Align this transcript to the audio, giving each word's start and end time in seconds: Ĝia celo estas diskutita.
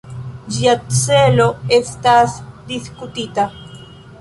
Ĝia 0.55 0.73
celo 0.99 1.45
estas 1.79 2.41
diskutita. 2.73 3.47